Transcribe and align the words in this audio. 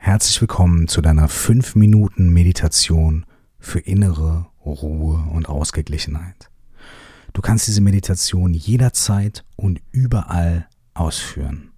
Herzlich 0.00 0.40
willkommen 0.40 0.86
zu 0.86 1.02
deiner 1.02 1.28
5 1.28 1.74
Minuten 1.74 2.30
Meditation 2.30 3.26
für 3.58 3.80
innere 3.80 4.46
Ruhe 4.64 5.28
und 5.32 5.48
Ausgeglichenheit. 5.48 6.50
Du 7.32 7.42
kannst 7.42 7.66
diese 7.66 7.80
Meditation 7.80 8.54
jederzeit 8.54 9.44
und 9.56 9.82
überall 9.90 10.68
ausführen. 10.94 11.72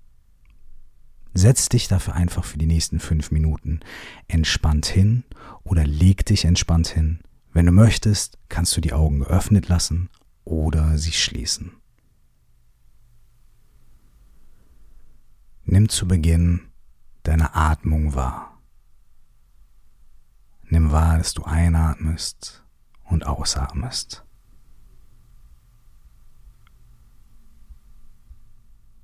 Setz 1.33 1.71
dich 1.71 1.89
dafür 1.89 2.15
einfach 2.15 2.45
für 2.45 2.59
die 2.59 2.67
nächsten 2.67 3.01
5 3.01 3.31
Minuten 3.31 3.81
entspannt 4.29 4.87
hin 4.87 5.25
oder 5.65 5.85
leg 5.85 6.25
dich 6.27 6.45
entspannt 6.45 6.89
hin. 6.89 7.21
Wenn 7.53 7.67
du 7.67 7.73
möchtest, 7.73 8.39
kannst 8.49 8.77
du 8.77 8.83
die 8.83 8.93
Augen 8.93 9.21
geöffnet 9.21 9.69
lassen 9.69 10.11
oder 10.45 10.99
sie 10.99 11.13
schließen. 11.13 11.73
Nimm 15.65 15.89
zu 15.89 16.07
Beginn 16.07 16.70
deine 17.23 17.55
Atmung 17.55 18.15
wahr. 18.15 18.59
Nimm 20.65 20.93
wahr, 20.93 21.19
dass 21.19 21.35
du 21.35 21.43
einatmest 21.45 22.65
und 23.05 23.27
ausatmest. 23.27 24.25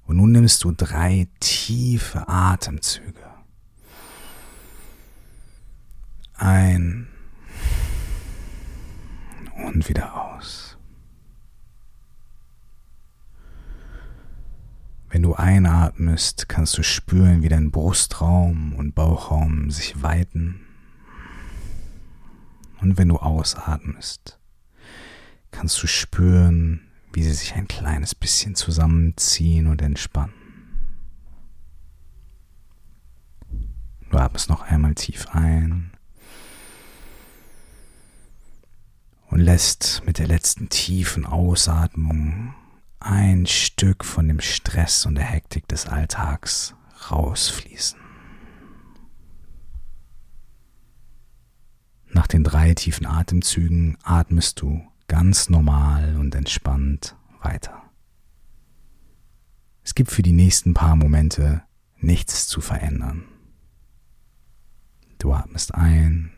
Und 0.04 0.16
nun 0.18 0.32
nimmst 0.32 0.62
du 0.62 0.70
drei 0.70 1.26
tiefe 1.40 2.28
Atemzüge. 2.28 3.26
Ein 6.34 7.08
und 9.64 9.88
wieder 9.88 10.14
aus. 10.14 10.76
Wenn 15.16 15.22
du 15.22 15.32
einatmest, 15.32 16.46
kannst 16.46 16.76
du 16.76 16.82
spüren, 16.82 17.42
wie 17.42 17.48
dein 17.48 17.70
Brustraum 17.70 18.74
und 18.74 18.94
Bauchraum 18.94 19.70
sich 19.70 20.02
weiten. 20.02 20.60
Und 22.82 22.98
wenn 22.98 23.08
du 23.08 23.16
ausatmest, 23.16 24.38
kannst 25.52 25.82
du 25.82 25.86
spüren, 25.86 26.82
wie 27.14 27.22
sie 27.22 27.32
sich 27.32 27.54
ein 27.54 27.66
kleines 27.66 28.14
bisschen 28.14 28.56
zusammenziehen 28.56 29.68
und 29.68 29.80
entspannen. 29.80 30.34
Du 34.10 34.18
atmest 34.18 34.50
noch 34.50 34.64
einmal 34.64 34.94
tief 34.94 35.28
ein 35.30 35.92
und 39.30 39.40
lässt 39.40 40.02
mit 40.04 40.18
der 40.18 40.26
letzten 40.26 40.68
tiefen 40.68 41.24
Ausatmung 41.24 42.54
ein 43.06 43.46
Stück 43.46 44.04
von 44.04 44.26
dem 44.26 44.40
Stress 44.40 45.06
und 45.06 45.14
der 45.14 45.24
Hektik 45.24 45.68
des 45.68 45.86
Alltags 45.86 46.74
rausfließen. 47.10 47.98
Nach 52.08 52.26
den 52.26 52.42
drei 52.42 52.74
tiefen 52.74 53.06
Atemzügen 53.06 53.96
atmest 54.02 54.60
du 54.60 54.84
ganz 55.06 55.48
normal 55.48 56.16
und 56.16 56.34
entspannt 56.34 57.16
weiter. 57.42 57.82
Es 59.84 59.94
gibt 59.94 60.10
für 60.10 60.22
die 60.22 60.32
nächsten 60.32 60.74
paar 60.74 60.96
Momente 60.96 61.62
nichts 61.98 62.48
zu 62.48 62.60
verändern. 62.60 63.24
Du 65.18 65.32
atmest 65.32 65.74
ein 65.74 66.32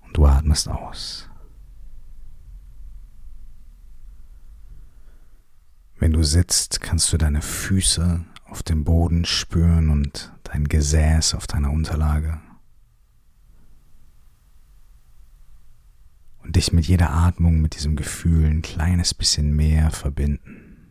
und 0.00 0.16
du 0.16 0.26
atmest 0.26 0.68
aus. 0.68 1.28
Wenn 6.02 6.14
du 6.14 6.24
sitzt, 6.24 6.80
kannst 6.80 7.12
du 7.12 7.16
deine 7.16 7.42
Füße 7.42 8.24
auf 8.46 8.64
dem 8.64 8.82
Boden 8.82 9.24
spüren 9.24 9.88
und 9.88 10.32
dein 10.42 10.66
Gesäß 10.66 11.36
auf 11.36 11.46
deiner 11.46 11.70
Unterlage. 11.70 12.40
Und 16.42 16.56
dich 16.56 16.72
mit 16.72 16.88
jeder 16.88 17.12
Atmung 17.12 17.60
mit 17.60 17.76
diesem 17.76 17.94
Gefühl 17.94 18.46
ein 18.46 18.62
kleines 18.62 19.14
bisschen 19.14 19.54
mehr 19.54 19.92
verbinden. 19.92 20.88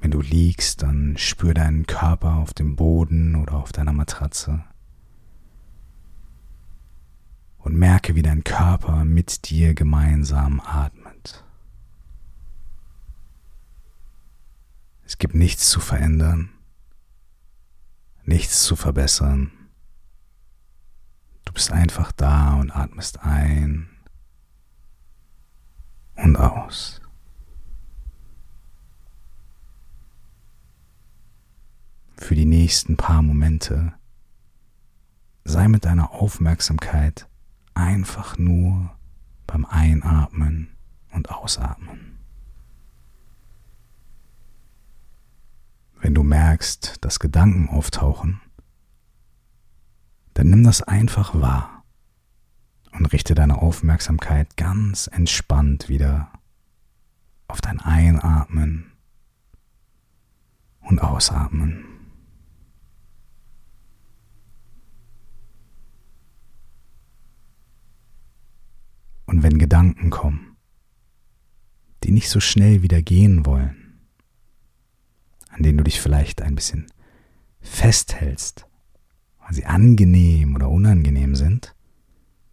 Wenn 0.00 0.10
du 0.10 0.20
liegst, 0.20 0.82
dann 0.82 1.16
spür 1.16 1.54
deinen 1.54 1.86
Körper 1.86 2.34
auf 2.34 2.52
dem 2.52 2.74
Boden 2.74 3.36
oder 3.36 3.54
auf 3.54 3.70
deiner 3.70 3.92
Matratze 3.92 4.64
und 7.58 7.76
merke, 7.76 8.16
wie 8.16 8.22
dein 8.22 8.42
Körper 8.42 9.04
mit 9.04 9.48
dir 9.50 9.74
gemeinsam 9.74 10.58
atmet. 10.58 11.01
Es 15.04 15.18
gibt 15.18 15.34
nichts 15.34 15.68
zu 15.68 15.80
verändern, 15.80 16.50
nichts 18.24 18.62
zu 18.64 18.76
verbessern. 18.76 19.52
Du 21.44 21.52
bist 21.52 21.72
einfach 21.72 22.12
da 22.12 22.54
und 22.54 22.70
atmest 22.70 23.20
ein 23.22 23.88
und 26.16 26.36
aus. 26.36 27.00
Für 32.16 32.34
die 32.34 32.44
nächsten 32.44 32.96
paar 32.96 33.20
Momente 33.20 33.94
sei 35.44 35.68
mit 35.68 35.84
deiner 35.84 36.12
Aufmerksamkeit 36.12 37.28
einfach 37.74 38.38
nur 38.38 38.96
beim 39.46 39.64
Einatmen 39.64 40.76
und 41.10 41.30
Ausatmen. 41.30 42.18
Wenn 46.00 46.14
du 46.14 46.22
merkst, 46.52 46.96
dass 47.00 47.18
Gedanken 47.18 47.70
auftauchen, 47.70 48.42
dann 50.34 50.50
nimm 50.50 50.64
das 50.64 50.82
einfach 50.82 51.34
wahr 51.34 51.82
und 52.92 53.06
richte 53.06 53.34
deine 53.34 53.62
Aufmerksamkeit 53.62 54.58
ganz 54.58 55.08
entspannt 55.10 55.88
wieder 55.88 56.30
auf 57.48 57.62
dein 57.62 57.80
Einatmen 57.80 58.92
und 60.82 60.98
Ausatmen. 60.98 61.86
Und 69.24 69.42
wenn 69.42 69.56
Gedanken 69.56 70.10
kommen, 70.10 70.58
die 72.04 72.10
nicht 72.10 72.28
so 72.28 72.40
schnell 72.40 72.82
wieder 72.82 73.00
gehen 73.00 73.46
wollen, 73.46 73.81
an 75.52 75.62
denen 75.62 75.78
du 75.78 75.84
dich 75.84 76.00
vielleicht 76.00 76.42
ein 76.42 76.54
bisschen 76.54 76.86
festhältst, 77.60 78.66
weil 79.38 79.54
sie 79.54 79.66
angenehm 79.66 80.54
oder 80.54 80.68
unangenehm 80.68 81.36
sind, 81.36 81.74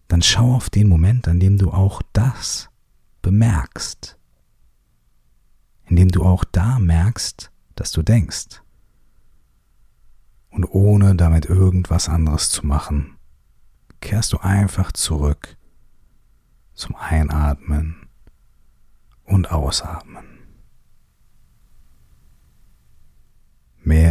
dann 0.07 0.21
schau 0.21 0.55
auf 0.55 0.69
den 0.69 0.89
Moment, 0.89 1.27
an 1.27 1.39
dem 1.39 1.57
du 1.57 1.71
auch 1.71 2.01
das 2.13 2.69
bemerkst, 3.21 4.17
in 5.85 5.95
dem 5.95 6.09
du 6.09 6.23
auch 6.23 6.43
da 6.43 6.79
merkst, 6.79 7.51
dass 7.75 7.91
du 7.91 8.01
denkst. 8.01 8.61
Und 10.49 10.65
ohne 10.65 11.15
damit 11.15 11.45
irgendwas 11.45 12.09
anderes 12.09 12.49
zu 12.49 12.65
machen, 12.65 13.17
kehrst 14.01 14.33
du 14.33 14.37
einfach 14.39 14.91
zurück 14.91 15.57
zum 16.73 16.95
Einatmen 16.95 18.07
und 19.25 19.51
Ausatmen. 19.51 20.38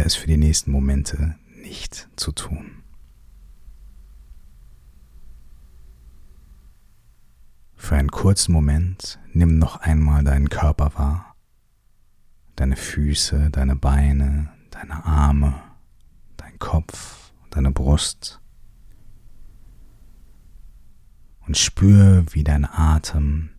Ist 0.09 0.15
für 0.15 0.25
die 0.25 0.37
nächsten 0.37 0.71
Momente 0.71 1.35
nicht 1.61 2.09
zu 2.15 2.31
tun. 2.31 2.81
Für 7.75 7.95
einen 7.95 8.09
kurzen 8.09 8.51
Moment 8.51 9.19
nimm 9.33 9.59
noch 9.59 9.75
einmal 9.81 10.23
deinen 10.23 10.49
Körper 10.49 10.95
wahr, 10.95 11.35
deine 12.55 12.75
Füße, 12.75 13.51
deine 13.51 13.75
Beine, 13.75 14.51
deine 14.71 15.05
Arme, 15.05 15.53
dein 16.37 16.57
Kopf, 16.57 17.31
deine 17.51 17.69
Brust. 17.69 18.41
Und 21.45 21.55
spür, 21.55 22.25
wie 22.31 22.43
dein 22.43 22.65
Atem 22.65 23.51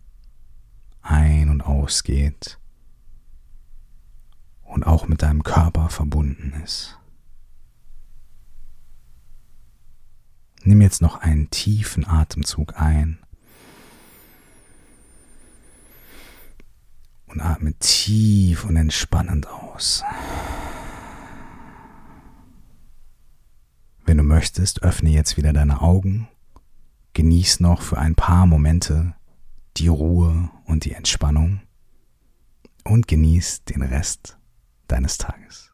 ein- 1.01 1.49
und 1.49 1.61
ausgeht 1.61 2.60
und 4.71 4.85
auch 4.85 5.07
mit 5.07 5.21
deinem 5.21 5.43
Körper 5.43 5.89
verbunden 5.89 6.53
ist. 6.63 6.97
Nimm 10.63 10.81
jetzt 10.81 11.01
noch 11.01 11.19
einen 11.19 11.49
tiefen 11.49 12.07
Atemzug 12.07 12.79
ein 12.79 13.19
und 17.27 17.41
atme 17.41 17.73
tief 17.73 18.63
und 18.63 18.77
entspannend 18.77 19.47
aus. 19.47 20.03
Wenn 24.05 24.17
du 24.17 24.23
möchtest, 24.23 24.83
öffne 24.83 25.09
jetzt 25.09 25.35
wieder 25.35 25.51
deine 25.51 25.81
Augen, 25.81 26.27
genieß 27.13 27.59
noch 27.59 27.81
für 27.81 27.97
ein 27.97 28.15
paar 28.15 28.45
Momente 28.45 29.15
die 29.77 29.87
Ruhe 29.87 30.49
und 30.65 30.85
die 30.85 30.93
Entspannung 30.93 31.61
und 32.83 33.07
genieß 33.07 33.65
den 33.65 33.81
Rest 33.81 34.37
deines 34.91 35.17
Tages. 35.17 35.70